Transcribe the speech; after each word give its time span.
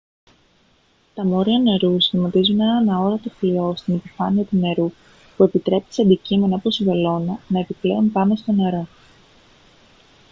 τα 1.13 1.25
μόρια 1.25 1.59
νερού 1.59 2.01
σχηματίζουν 2.01 2.59
έναν 2.59 2.89
αόρατο 2.89 3.29
φλοιό 3.29 3.73
στην 3.75 3.93
επιφάνεια 3.95 4.43
του 4.45 4.57
νερού 4.57 4.91
που 5.37 5.43
επιτρέπει 5.43 5.93
σε 5.93 6.01
αντικείμενα 6.01 6.55
όπως 6.55 6.79
η 6.79 6.83
βελόνα 6.83 7.39
να 7.47 7.59
επιπλέουν 7.59 8.11
πάνω 8.11 8.35
στο 8.35 8.51
νερό 8.51 8.87